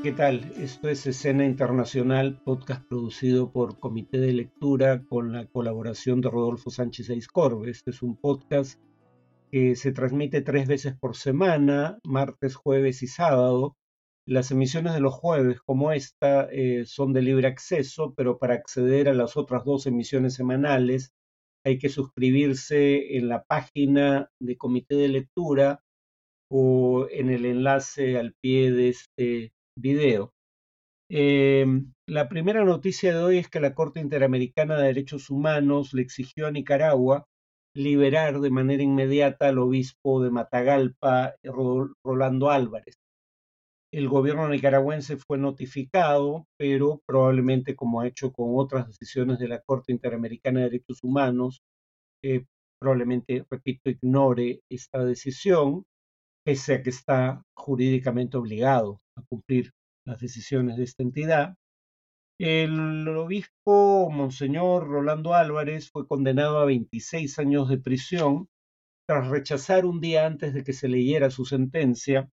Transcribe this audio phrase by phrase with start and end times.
[0.00, 0.52] ¿Qué tal?
[0.56, 6.70] Esto es Escena Internacional, podcast producido por Comité de Lectura con la colaboración de Rodolfo
[6.70, 7.68] Sánchez Aizcorbe.
[7.68, 8.80] Este es un podcast
[9.50, 13.76] que se transmite tres veces por semana, martes, jueves y sábado.
[14.24, 19.08] Las emisiones de los jueves, como esta, eh, son de libre acceso, pero para acceder
[19.08, 21.10] a las otras dos emisiones semanales
[21.64, 25.82] hay que suscribirse en la página de Comité de Lectura
[26.50, 30.32] o en el enlace al pie de este video.
[31.10, 36.02] Em, la primera noticia de hoy es que la Corte Interamericana de Derechos Humanos le
[36.02, 37.26] exigió a Nicaragua
[37.74, 41.34] liberar de manera inmediata al obispo de Matagalpa,
[42.04, 42.96] Rolando Álvarez.
[43.92, 49.60] El gobierno nicaragüense fue notificado, pero probablemente como ha hecho con otras decisiones de la
[49.60, 51.62] Corte Interamericana de Derechos Humanos,
[52.22, 52.44] eh,
[52.78, 55.84] probablemente, repito, ignore esta decisión
[56.44, 59.72] pese a que está jurídicamente obligado a cumplir
[60.06, 61.54] las decisiones de esta entidad.
[62.40, 68.48] El obispo Monseñor Rolando Álvarez fue condenado a 26 años de prisión
[69.08, 72.30] tras rechazar un día antes de que se leyera su sentencia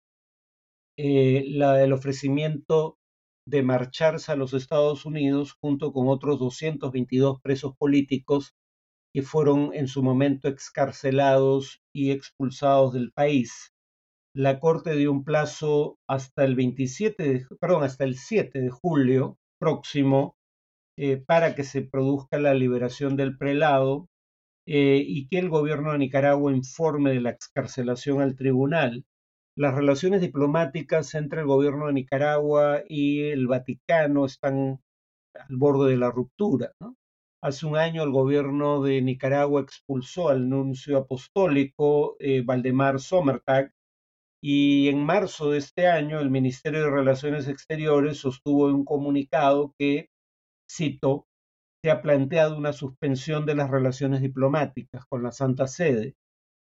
[0.97, 2.99] eh, la del ofrecimiento
[3.47, 8.55] de marcharse a los Estados Unidos junto con otros 222 presos políticos
[9.13, 13.74] que fueron en su momento excarcelados y expulsados del país
[14.35, 20.37] la Corte dio un plazo hasta el 27, perdón, hasta el 7 de julio próximo
[20.99, 24.09] eh, para que se produzca la liberación del prelado
[24.67, 29.05] eh, y que el gobierno de Nicaragua informe de la excarcelación al tribunal.
[29.57, 34.81] Las relaciones diplomáticas entre el gobierno de Nicaragua y el Vaticano están
[35.35, 36.73] al borde de la ruptura.
[37.41, 43.73] Hace un año el gobierno de Nicaragua expulsó al nuncio apostólico eh, Valdemar Sommertag
[44.47, 50.11] y en marzo de este año, el Ministerio de Relaciones Exteriores sostuvo un comunicado que,
[50.71, 51.27] cito,
[51.83, 56.15] se ha planteado una suspensión de las relaciones diplomáticas con la Santa Sede.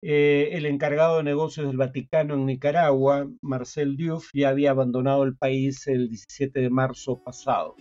[0.02, 5.36] Eh, el encargado de negocios del Vaticano en Nicaragua, Marcel Diouf, ya había abandonado el
[5.36, 7.76] país el 17 de marzo pasado.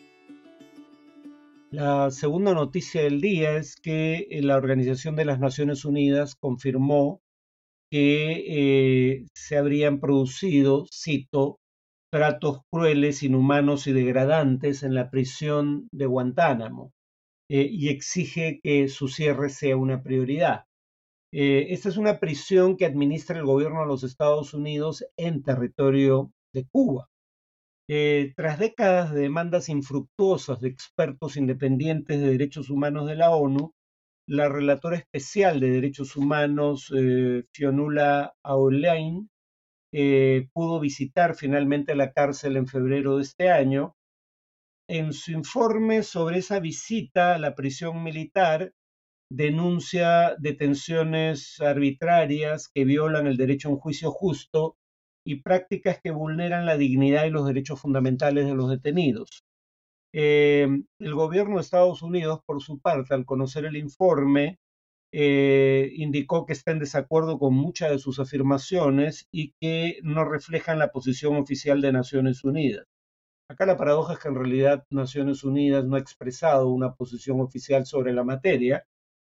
[1.70, 7.20] La segunda noticia del día es que eh, la Organización de las Naciones Unidas confirmó
[7.90, 11.58] que eh, se habrían producido, cito,
[12.12, 16.92] tratos crueles, inhumanos y degradantes en la prisión de Guantánamo
[17.50, 20.64] eh, y exige que su cierre sea una prioridad.
[21.32, 26.32] Eh, esta es una prisión que administra el gobierno de los Estados Unidos en territorio
[26.54, 27.08] de Cuba.
[28.36, 33.75] tras décadas de demandas infructuosas de expertos independientes de derechos humanos de la ONU,
[34.26, 39.30] la relatora especial de derechos humanos, eh, Fionula Aulain,
[39.92, 43.94] eh, pudo visitar finalmente la cárcel en febrero de este año.
[44.88, 48.72] En su informe sobre esa visita a la prisión militar,
[49.30, 54.76] denuncia detenciones arbitrarias que violan el derecho a un juicio justo
[55.24, 59.45] y prácticas que vulneran la dignidad y los derechos fundamentales de los detenidos.
[60.18, 60.66] Eh,
[60.98, 64.58] el gobierno de Estados Unidos, por su parte, al conocer el informe,
[65.12, 70.78] eh, indicó que está en desacuerdo con muchas de sus afirmaciones y que no reflejan
[70.78, 72.86] la posición oficial de Naciones Unidas.
[73.50, 77.84] Acá la paradoja es que en realidad Naciones Unidas no ha expresado una posición oficial
[77.84, 78.86] sobre la materia,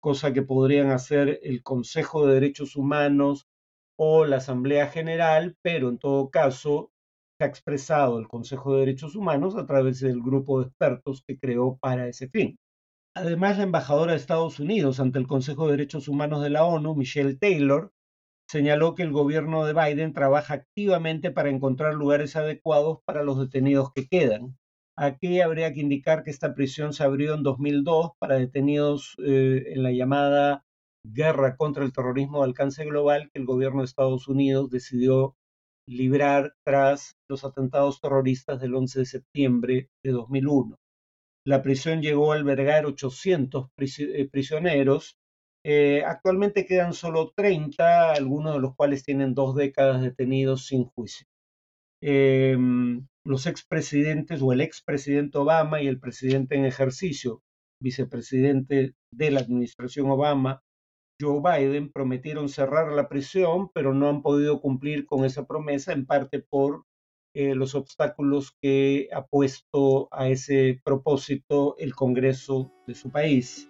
[0.01, 3.47] cosa que podrían hacer el Consejo de Derechos Humanos
[3.99, 6.91] o la Asamblea General, pero en todo caso
[7.45, 11.79] ha expresado el Consejo de Derechos Humanos a través del grupo de expertos que creó
[11.79, 12.59] para ese fin.
[13.15, 16.95] Además, la embajadora de Estados Unidos ante el Consejo de Derechos Humanos de la ONU,
[16.95, 17.93] Michelle Taylor,
[18.49, 23.93] señaló que el gobierno de Biden trabaja activamente para encontrar lugares adecuados para los detenidos
[23.95, 24.57] que quedan.
[24.97, 29.83] Aquí habría que indicar que esta prisión se abrió en 2002 para detenidos eh, en
[29.83, 30.65] la llamada
[31.05, 35.37] guerra contra el terrorismo de alcance global que el gobierno de Estados Unidos decidió
[35.91, 40.77] librar tras los atentados terroristas del 11 de septiembre de 2001.
[41.45, 45.17] La prisión llegó a albergar 800 eh, prisioneros.
[45.65, 51.27] Eh, actualmente quedan solo 30, algunos de los cuales tienen dos décadas detenidos sin juicio.
[52.03, 57.43] Em, los expresidentes o el expresidente Obama y el presidente en ejercicio,
[57.83, 60.63] vicepresidente de la administración Obama,
[61.21, 66.07] Joe Biden prometieron cerrar la prisión, pero no han podido cumplir con esa promesa, en
[66.07, 66.85] parte por
[67.35, 73.69] eh, los obstáculos que ha puesto a ese propósito el Congreso de su país.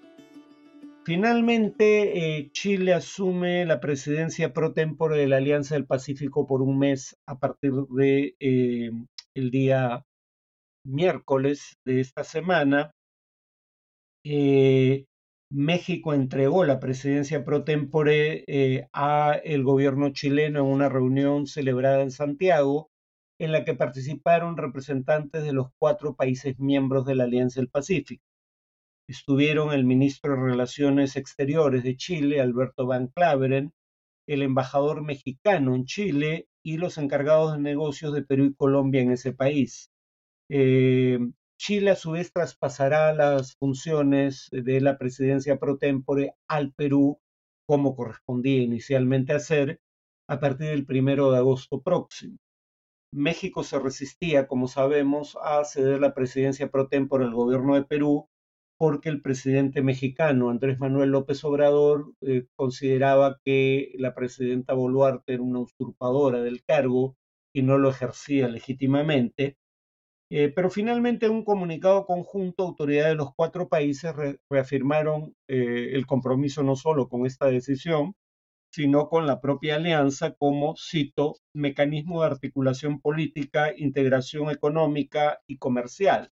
[1.04, 6.78] Finalmente, eh, Chile asume la presidencia pro tempore de la Alianza del Pacífico por un
[6.78, 8.90] mes a partir de eh,
[9.34, 10.04] el día
[10.84, 12.92] miércoles de esta semana,
[15.52, 22.02] México entregó la presidencia pro tempore eh, a el gobierno chileno en una reunión celebrada
[22.02, 22.90] en Santiago,
[23.40, 28.22] en la que participaron representantes de los cuatro países miembros de la Alianza del Pacífico.
[29.08, 33.72] Estuvieron el ministro de Relaciones Exteriores de Chile, Alberto Van Claveren,
[34.28, 39.10] el embajador mexicano en Chile y los encargados de negocios de Perú y Colombia en
[39.10, 39.90] ese país.
[40.48, 41.18] Eh,
[41.62, 47.20] Chile a su vez traspasará las funciones de la presidencia pro tempore al Perú
[47.68, 49.78] como correspondía inicialmente hacer
[50.26, 52.38] a partir del primero de agosto próximo.
[53.12, 58.30] México se resistía, como sabemos, a ceder la presidencia pro tempore al gobierno de Perú
[58.78, 65.42] porque el presidente mexicano Andrés Manuel López Obrador eh, consideraba que la presidenta Boluarte era
[65.42, 67.18] una usurpadora del cargo
[67.54, 69.58] y no lo ejercía legítimamente.
[70.30, 74.14] Eh, pero finalmente, en un comunicado conjunto, autoridades de los cuatro países
[74.48, 78.14] reafirmaron eh, el compromiso no solo con esta decisión,
[78.72, 86.30] sino con la propia alianza como, cito, mecanismo de articulación política, integración económica y comercial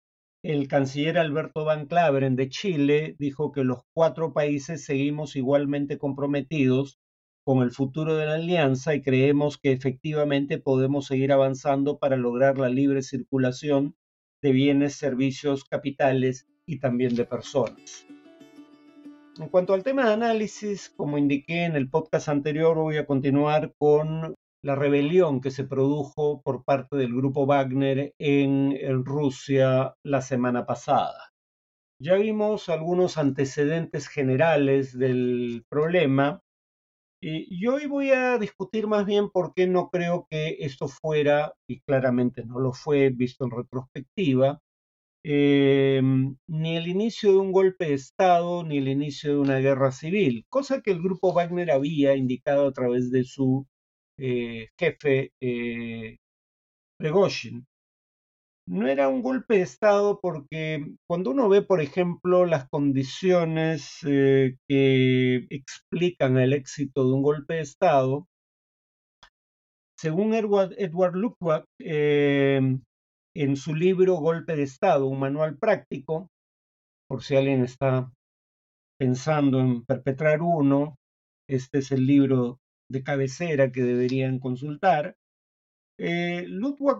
[0.43, 6.99] el canciller Alberto Van Claveren de Chile dijo que los cuatro países seguimos igualmente comprometidos
[7.43, 12.57] con el futuro de la alianza y creemos que efectivamente podemos seguir avanzando para lograr
[12.57, 13.95] la libre circulación
[14.41, 18.05] de bienes, servicios, capitales y también de personas.
[19.39, 23.73] En cuanto al tema de análisis, como indiqué en el podcast anterior, voy a continuar
[23.77, 30.65] con la rebelión que se produjo por parte del grupo Wagner en, Rusia la semana
[30.65, 31.31] pasada.
[31.99, 36.41] Ya vimos algunos antecedentes generales del problema
[37.23, 41.79] y, hoy voy a discutir más bien por qué no creo que esto fuera, y
[41.81, 44.59] claramente no lo fue visto en retrospectiva,
[45.23, 49.91] em, ni el inicio de un golpe de Estado ni el inicio de una guerra
[49.91, 53.67] civil, cosa que el grupo Wagner había indicado a través de su
[54.17, 56.17] eh, jefe eh,
[58.65, 64.55] No era un golpe de Estado porque cuando uno ve, por ejemplo, las condiciones eh,
[64.67, 68.25] que explican el éxito de un golpe de Estado,
[69.97, 72.81] según Edward, Edward em,
[73.35, 76.29] en su libro Golpe de Estado, un manual práctico,
[77.09, 78.11] por si alguien está
[78.99, 80.95] pensando en perpetrar uno,
[81.49, 82.59] este es el libro
[82.89, 85.15] de cabecera que deberían consultar.
[85.99, 86.47] Eh,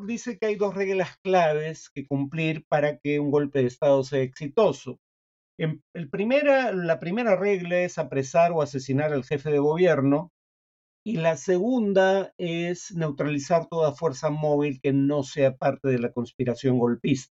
[0.06, 4.22] dice que hay dos reglas claves que cumplir para que un golpe de Estado sea
[4.22, 5.00] exitoso.
[5.58, 10.32] En, el primera, la primera regla es apresar o asesinar al jefe de gobierno
[11.06, 16.80] y la segunda es neutralizar toda fuerza móvil que no sea parte de la conspiración
[16.80, 17.34] golpista,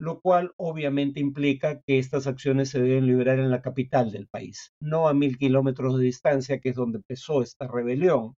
[0.00, 4.72] lo cual obviamente implica que estas acciones se deben liberar en la capital del país,
[4.80, 8.34] no a mil kilómetros de distancia, que es donde empezó esta rebelión.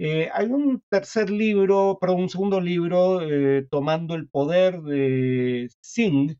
[0.00, 6.36] Eh, hay un tercer libro, perdón, un segundo libro, eh, Tomando el Poder de Singh,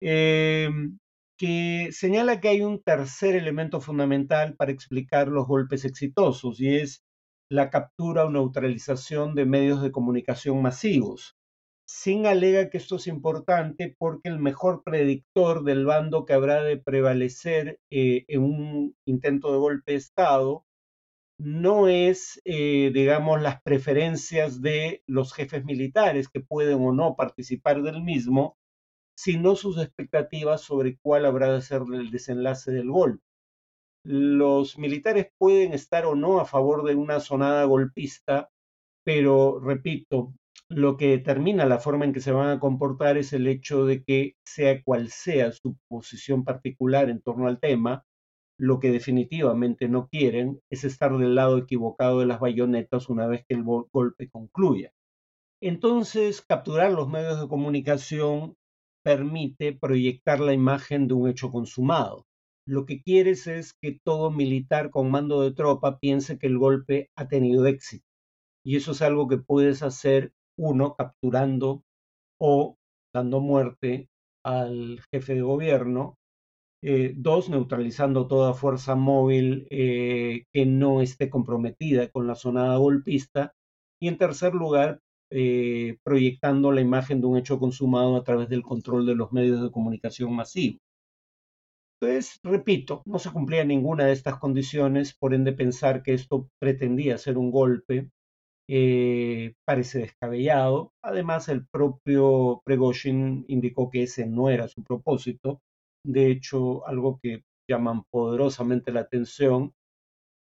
[0.00, 0.98] em,
[1.38, 7.02] que señala que hay un tercer elemento fundamental para explicar los golpes exitosos y es
[7.50, 11.36] la captura o neutralización de medios de comunicación masivos.
[11.88, 16.76] Sin alega que esto es importante porque el mejor predictor del bando que habrá de
[16.78, 20.64] prevalecer eh, en un intento de golpe de Estado
[21.40, 27.82] no es, eh, digamos, las preferencias de los jefes militares que pueden o no participar
[27.82, 28.58] del mismo,
[29.16, 33.24] sino sus expectativas sobre cuál habrá de ser el desenlace del golpe.
[34.04, 38.50] Los militares pueden estar o no a favor de una sonada golpista,
[39.04, 40.34] pero repito,
[40.68, 44.04] lo que determina la forma en que se van a comportar es el hecho de
[44.04, 48.04] que sea cual sea su posición particular en torno al tema,
[48.60, 53.42] lo que definitivamente no quieren es estar del lado equivocado de las bayonetas una vez
[53.48, 54.92] que el golpe concluya.
[55.62, 58.56] Entonces, capturar los medios de comunicación
[59.02, 62.26] permite proyectar la imagen de un hecho consumado.
[62.66, 67.08] Lo que quieres es que todo militar con mando de tropa piense que el golpe
[67.16, 68.04] ha tenido éxito.
[68.62, 71.82] Y eso es algo que puedes hacer uno, capturando
[72.38, 72.76] o
[73.14, 74.10] dando muerte
[74.44, 76.18] al jefe de gobierno,
[76.82, 83.52] eh, dos, neutralizando toda fuerza móvil eh, que no esté comprometida con la sonada golpista,
[84.00, 88.62] y en tercer lugar, eh, proyectando la imagen de un hecho consumado a través del
[88.62, 90.80] control de los medios de comunicación masivos.
[92.00, 97.18] Entonces, repito, no se cumplía ninguna de estas condiciones, por ende pensar que esto pretendía
[97.18, 98.10] ser un golpe
[99.64, 100.92] parece descabellado.
[101.02, 105.60] Además, el propio Pregoshin indicó que ese no era su propósito.
[106.04, 109.72] De hecho, algo que llaman poderosamente la atención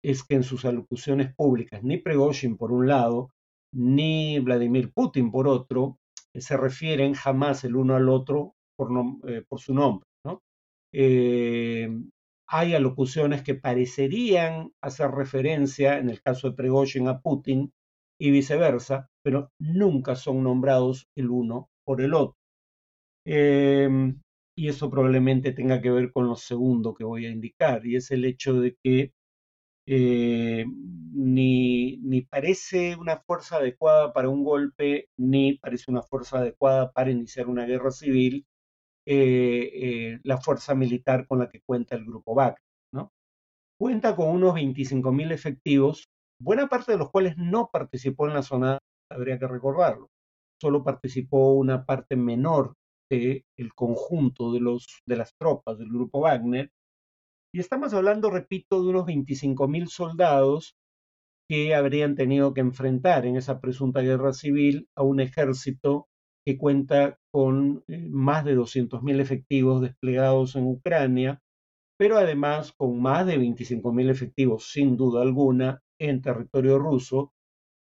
[0.03, 3.31] es que en sus alocuciones públicas, ni Pregoshin por un lado,
[3.73, 5.97] ni Vladimir Putin por otro,
[6.33, 8.91] se refieren jamás el uno al otro por,
[9.27, 10.07] eh, por su nombre.
[10.23, 10.41] ¿no?
[10.93, 11.89] Eh,
[12.47, 17.73] hay alocuciones que parecerían hacer referencia, en el caso de Pregoshin, a Putin
[18.19, 22.37] y viceversa, pero nunca son nombrados el uno por el otro.
[23.25, 24.21] Em,
[24.57, 28.11] y eso probablemente tenga que ver con lo segundo que voy a indicar, y es
[28.11, 29.13] el hecho de que
[29.87, 30.65] eh,
[31.13, 37.11] ni, ni, parece una fuerza adecuada para un golpe, ni parece una fuerza adecuada para
[37.11, 38.47] iniciar una guerra civil,
[39.05, 39.71] eh,
[40.15, 42.59] eh, la fuerza militar con la que cuenta el grupo Wagner.
[42.93, 43.11] ¿no?
[43.79, 46.05] Cuenta con unos 25.000 efectivos,
[46.41, 48.79] buena parte de los cuales no participó en la zona,
[49.11, 50.09] habría que recordarlo.
[50.61, 52.75] Solo participó una parte menor
[53.09, 54.59] del el conjunto de,
[55.05, 56.71] de las tropas del grupo Wagner.
[57.53, 60.75] Y estamos hablando, repito, de unos 25.000 soldados
[61.49, 66.07] que habrían tenido que enfrentar en esa presunta guerra civil a un ejército
[66.45, 71.41] que cuenta con eh, más de 200.000 efectivos desplegados en Ucrania,
[71.97, 77.33] pero además con más de 25.000 efectivos, sin duda alguna, en territorio ruso.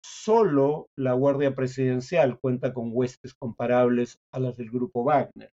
[0.04, 5.52] Solo la Guardia Presidencial cuenta con huestes comparables a las del grupo Wagner.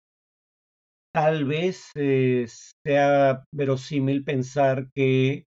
[1.14, 2.46] Tal vez eh,
[2.84, 5.44] sea verosímil pensar que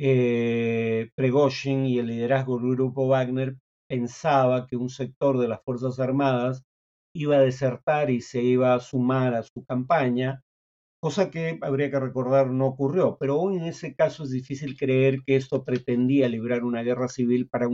[0.00, 3.56] eh, Pregoshin y el liderazgo del grupo Wagner
[3.88, 6.62] pensaba que un sector de las Fuerzas Armadas
[7.14, 10.42] iba a desertar y se iba a sumar a su campaña,
[11.00, 15.18] cosa que habría que recordar no ocurrió, pero aún en ese caso es difícil creer
[15.26, 17.68] que esto pretendía librar una guerra civil para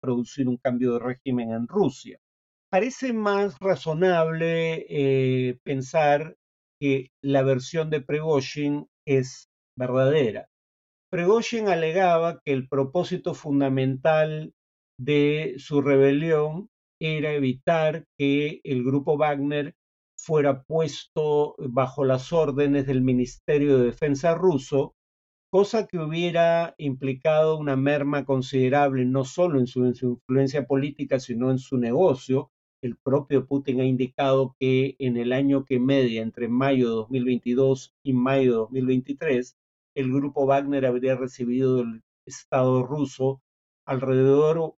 [0.00, 2.18] producir un cambio de régimen en Rusia.
[2.70, 6.36] Parece más razonable eh, pensar
[6.80, 10.48] que la versión de Pregoshin es verdadera.
[11.10, 14.52] Pregoshin alegaba que el propósito fundamental
[14.98, 16.68] de su rebelión
[17.00, 19.74] era evitar que el grupo Wagner
[20.16, 24.94] fuera puesto bajo las órdenes del Ministerio de Defensa ruso,
[25.50, 31.58] cosa que hubiera implicado una merma considerable no solo en su, influencia política, sino en
[31.58, 32.50] su negocio.
[32.82, 37.94] El propio Putin ha indicado que en el año que media, entre mayo de 2022
[38.04, 39.56] y mayo de 2023,
[39.96, 43.42] el grupo Wagner habría recibido del Estado ruso
[43.86, 44.76] alrededor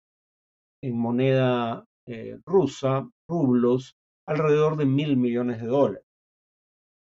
[0.82, 3.96] en moneda eh, rusa, rublos,
[4.26, 6.09] alrededor de mil millones de dólares.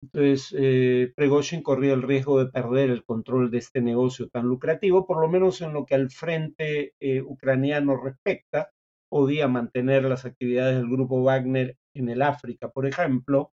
[0.04, 5.06] Entonces, eh, Pregoshin corría el riesgo de perder el control de este negocio tan lucrativo,
[5.06, 8.70] por lo menos en lo que al frente eh, ucraniano respecta,
[9.08, 13.52] podía mantener las actividades del grupo Wagner en el África, por ejemplo.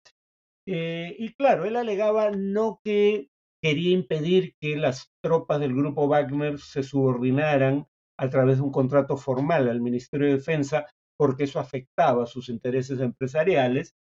[0.67, 3.29] y claro, él alegaba no que
[3.61, 7.87] quería impedir que las tropas del grupo Wagner se subordinaran
[8.17, 10.85] a través de un contrato formal al Ministerio de Defensa,
[11.17, 13.95] porque eso afectaba sus intereses empresariales,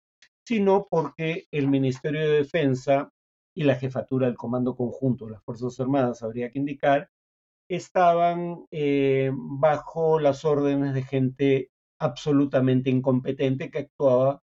[0.47, 3.11] sino porque el Ministerio de Defensa
[3.57, 7.09] y la jefatura del Comando Conjunto de las Fuerzas Armadas, habría que indicar,
[7.69, 11.71] estaban eh, bajo las órdenes de gente
[12.01, 14.43] absolutamente incompetente que actuaba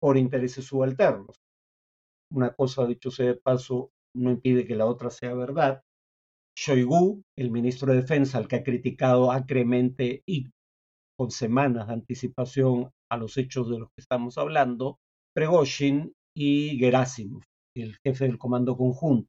[0.00, 1.40] por intereses subalternos.
[2.30, 5.82] Una cosa, dicho sea de paso, no impide que la otra sea verdad.
[6.56, 10.50] Shoigu, el ministro de Defensa, al que ha criticado acremente y
[11.16, 14.98] con semanas de anticipación a los hechos de los que estamos hablando,
[15.34, 17.42] Pregoshin y Gerasimov,
[17.74, 19.28] el jefe del Comando Conjunto.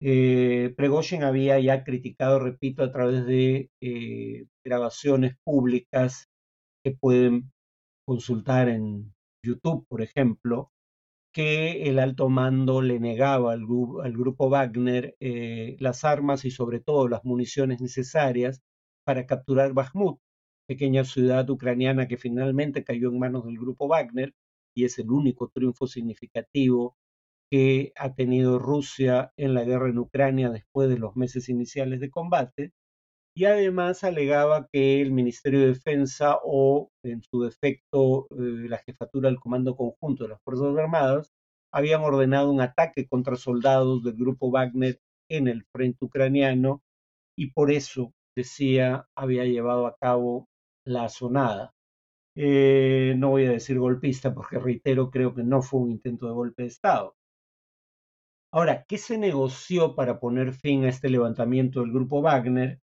[0.00, 6.26] Eh, Pregoshin había ya criticado, repito, a través de eh, grabaciones públicas
[6.84, 7.52] que pueden
[8.06, 9.12] consultar en
[9.44, 10.70] YouTube, por ejemplo,
[11.32, 17.08] que el alto mando le negaba al, grupo Wagner eh, las armas y sobre todo
[17.08, 18.60] las municiones necesarias
[19.04, 20.18] para capturar Bakhmut,
[20.68, 24.34] pequeña ciudad ucraniana que finalmente cayó en manos del grupo Wagner
[24.74, 26.96] y es el único triunfo significativo
[27.50, 32.10] que ha tenido Rusia en la guerra en Ucrania después de los meses iniciales de
[32.10, 32.72] combate.
[33.36, 39.28] Y además alegaba que el Ministerio de Defensa o, en su defecto, eh, la jefatura
[39.28, 41.32] del Comando Conjunto de las Fuerzas Armadas
[41.72, 44.98] habían ordenado un ataque contra soldados del grupo Wagner
[45.30, 46.82] en el frente ucraniano
[47.36, 50.48] y por eso, decía, había llevado a cabo
[50.86, 51.72] la sonada.
[52.34, 56.32] Eh, no voy a decir golpista porque reitero, creo que no fue un intento de
[56.32, 57.14] golpe de Estado.
[58.52, 62.80] Ahora, ¿qué se negoció para poner fin a este levantamiento del grupo Wagner?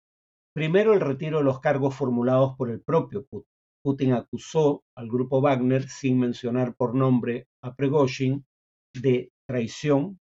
[0.54, 3.48] Primero, el retiro de los cargos formulados por el propio Putin.
[3.84, 8.46] Putin acusó al grupo Wagner, sin mencionar por nombre a Prigozhin,
[8.94, 10.18] de traición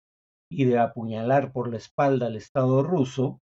[0.50, 3.40] y de apuñalar por la espalda al Estado ruso.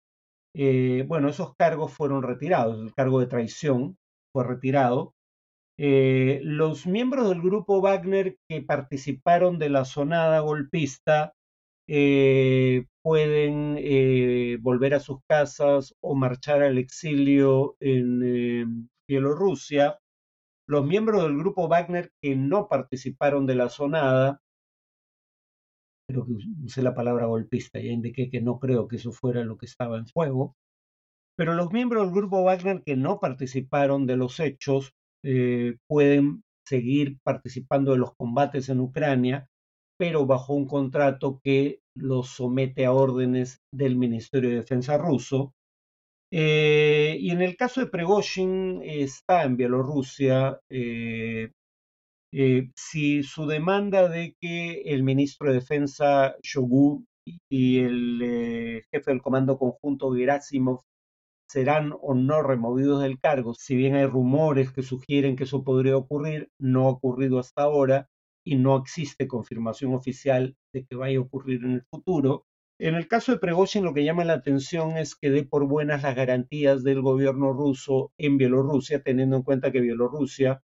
[0.54, 2.78] Eh, bueno, esos cargos fueron retirados.
[2.82, 3.96] El cargo de traición
[4.34, 5.14] fue retirado.
[5.78, 11.34] Eh, los miembros del grupo Wagner que participaron de la sonada golpista
[11.88, 13.78] eh, pueden
[14.62, 19.98] volver a sus casas o marchar al exilio en Bielorrusia.
[20.68, 24.40] Los miembros del grupo Wagner que no participaron de la sonada,
[26.08, 26.32] creo que
[26.64, 29.98] usé la palabra golpista, ya indiqué que no creo que eso fuera lo que estaba
[29.98, 30.56] en juego,
[31.36, 37.18] pero los miembros del grupo Wagner que no participaron de los hechos eh, pueden seguir
[37.24, 39.46] participando de los combates en Ucrania,
[39.98, 45.52] pero bajo un contrato que los somete a órdenes del Ministerio de Defensa ruso
[46.34, 50.58] eh, y en el caso de Pregoshin está en Bielorrusia.
[50.70, 51.50] Eh,
[52.74, 57.04] si su demanda de que el ministro de Defensa Shogu
[57.50, 60.80] y el jefe del Comando Conjunto Gerasimov
[61.48, 65.96] serán o no removidos del cargo, si bien hay rumores que sugieren que eso podría
[65.96, 68.08] ocurrir, no ha ocurrido hasta ahora
[68.44, 72.46] y no existe confirmación oficial de que vaya a ocurrir en el futuro.
[72.80, 76.02] En el caso de Pregozhin, lo que llama la atención es que dé por buenas
[76.02, 80.62] las garantías del gobierno ruso en Bielorrusia, teniendo en cuenta que Bielorrusia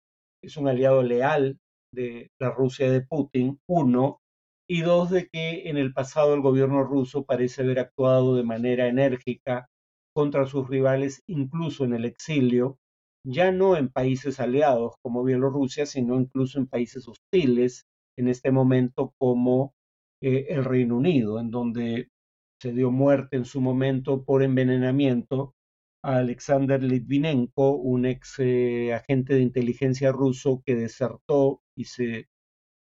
[0.43, 1.57] es un aliado leal
[1.93, 4.19] de la Rusia de Putin, uno,
[4.67, 8.87] y dos, de que en el pasado el gobierno ruso parece haber actuado de manera
[8.87, 9.69] enérgica
[10.13, 12.77] contra sus rivales, incluso en el exilio,
[13.25, 17.85] ya no en países aliados como Bielorrusia, sino incluso en países hostiles
[18.17, 19.73] en este momento como
[20.21, 22.09] eh, el Reino Unido, en donde
[22.61, 25.53] se dio muerte en su momento por envenenamiento
[26.03, 32.27] a Alexander Litvinenko, un ex eh, agente de inteligencia ruso que desertó y se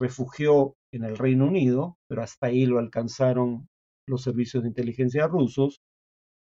[0.00, 3.68] refugió en el Reino Unido, pero hasta ahí lo alcanzaron
[4.06, 5.80] los servicios de inteligencia rusos.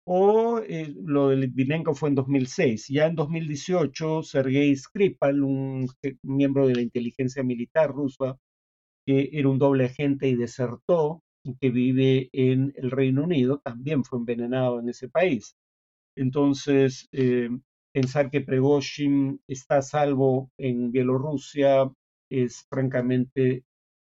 [0.07, 2.87] O eh, lo de Litvinenko fue en 2006.
[2.89, 5.87] Ya en 2018, Sergei Skripal, un
[6.23, 8.37] miembro de la inteligencia militar rusa,
[9.05, 14.03] que era un doble agente y desertó, y que vive en el Reino Unido, también
[14.03, 15.55] fue envenenado en ese país.
[16.17, 17.49] Entonces, eh,
[17.93, 21.91] pensar que Pregoshin está a salvo en Bielorrusia
[22.29, 23.63] es francamente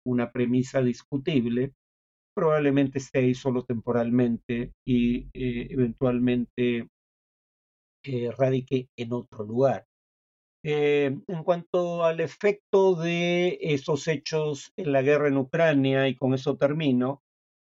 [0.07, 1.73] una premisa discutible.
[2.35, 6.89] Probablemente esté ahí solo temporalmente y eh, eventualmente
[8.05, 9.87] eh, radique en otro lugar.
[10.67, 16.33] Eh, en cuanto al efecto de esos hechos en la guerra en Ucrania, y con
[16.35, 17.23] eso termino,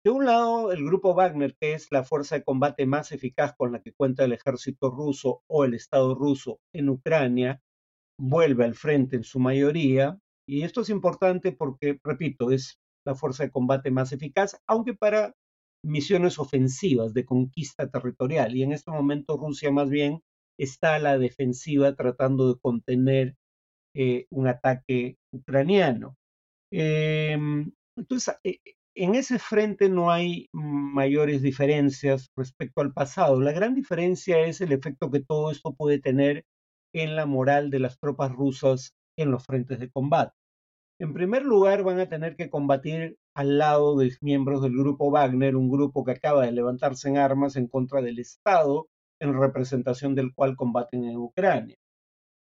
[0.05, 3.73] de un lado, el grupo Wagner, que es la fuerza de combate más eficaz con
[3.73, 7.61] la que cuenta el ejército ruso o el Estado ruso en Ucrania,
[8.19, 10.19] vuelve al frente en su mayoría.
[10.49, 15.35] Y esto es importante porque, repito, es la fuerza de combate más eficaz, aunque para
[15.85, 18.57] misiones ofensivas de conquista territorial.
[18.57, 20.21] Y en este momento Rusia más bien
[20.59, 23.35] está a la defensiva tratando de contener
[23.95, 26.17] eh, un ataque ucraniano.
[26.73, 28.59] Em, entonces, eh,
[28.95, 33.41] en ese frente no hay mayores diferencias respecto al pasado.
[33.41, 36.45] La gran diferencia es el efecto que todo esto puede tener
[36.95, 40.40] en la moral de las tropas rusas en los frentes de combate.
[41.01, 45.57] En primer lugar, van a tener que combatir al lado de miembros del grupo Wagner,
[45.57, 48.87] un grupo que acaba de levantarse en armas en contra del Estado
[49.19, 51.77] en representación del cual combaten en Ucrania.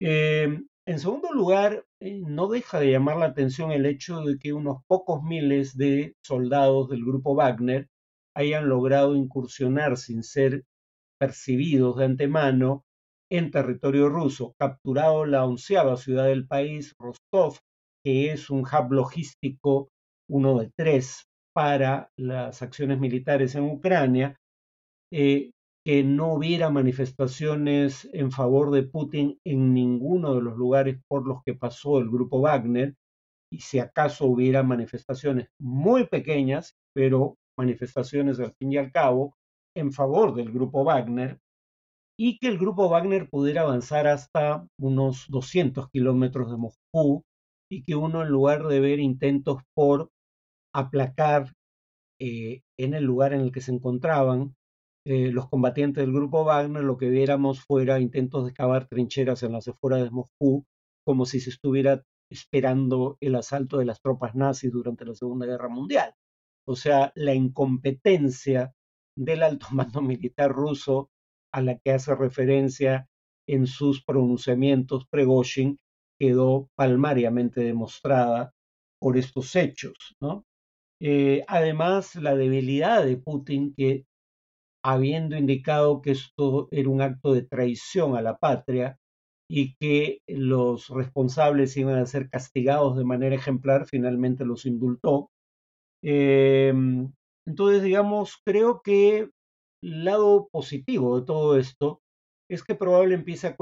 [0.00, 4.52] Eh, en segundo lugar, eh, no deja de llamar la atención el hecho de que
[4.52, 7.86] unos pocos miles de soldados del grupo Wagner
[8.34, 10.64] hayan logrado incursionar sin ser
[11.16, 12.82] percibidos de antemano
[13.30, 17.58] en territorio ruso, capturado la onceava ciudad del país, Rostov,
[18.04, 19.88] que es un hub logístico,
[20.28, 24.36] uno de tres, para las acciones militares en Ucrania,
[25.12, 25.50] eh,
[25.84, 31.42] que no hubiera manifestaciones en favor de Putin en ninguno de los lugares por los
[31.44, 32.94] que pasó el grupo Wagner,
[33.52, 39.34] y si acaso hubiera manifestaciones muy pequeñas, pero manifestaciones al fin y al cabo
[39.76, 41.38] en favor del grupo Wagner,
[42.18, 47.22] y que el grupo Wagner pudiera avanzar hasta unos 200 kilómetros de Moscú,
[47.72, 50.10] y que uno en lugar de ver intentos por
[50.74, 51.54] aplacar
[52.20, 54.54] eh, en el lugar en el que se encontraban,
[55.06, 59.52] eh, los combatientes del grupo Wagner, lo que viéramos fuera intentos de cavar trincheras en
[59.52, 60.66] las afueras de Moscú,
[61.06, 65.70] como si se estuviera esperando el asalto de las tropas nazis durante la Segunda Guerra
[65.70, 66.12] Mundial.
[66.68, 68.74] O sea, la incompetencia
[69.16, 71.08] del alto mando militar ruso
[71.54, 73.08] a la que hace referencia
[73.48, 75.78] en sus pronunciamientos Pregoshin
[76.22, 78.52] quedó palmariamente demostrada
[79.00, 80.14] por estos hechos.
[80.20, 80.44] ¿no?
[81.00, 84.04] Eh, además, la debilidad de Putin, que
[84.84, 88.98] habiendo indicado que esto era un acto de traición a la patria
[89.50, 95.28] y que los responsables iban a ser castigados de manera ejemplar, finalmente los indultó.
[96.04, 97.12] Em,
[97.46, 99.28] entonces, digamos, creo que
[99.82, 102.00] el lado positivo de todo esto
[102.54, 103.56] es que empiece a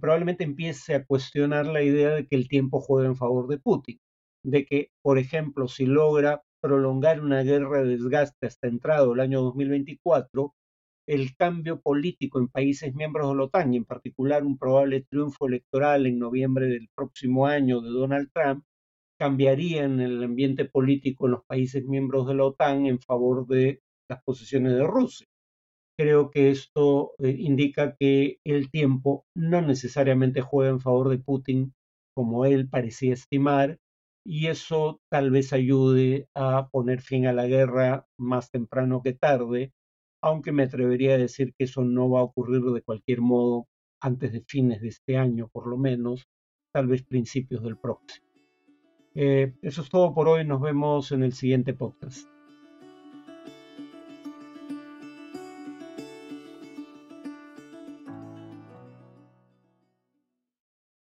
[0.00, 4.00] probablemente empiece a cuestionar la idea de que el tiempo juega en favor de Putin,
[4.42, 9.42] de que, por ejemplo, si logra prolongar una guerra de desgaste hasta entrado el año
[9.42, 10.54] 2024,
[11.08, 15.46] el cambio político en países miembros de la OTAN y en particular un probable triunfo
[15.48, 18.64] electoral en noviembre del próximo año de Donald Trump
[19.18, 23.80] cambiaría en el ambiente político en los países miembros de la OTAN en favor de
[24.08, 25.26] las posiciones de Rusia.
[25.98, 31.74] Creo que esto eh, indica que el tiempo no necesariamente juega en favor de Putin
[32.14, 33.78] como él parecía estimar
[34.24, 39.72] y eso tal vez ayude a poner fin a la guerra más temprano que tarde,
[40.22, 43.66] aunque me atrevería a decir que eso no va a ocurrir de cualquier modo
[44.00, 46.28] antes de fines de este año, por lo menos,
[46.72, 48.26] tal vez principios del próximo.
[49.14, 52.31] Eh, eso es todo por hoy, nos vemos en el siguiente podcast.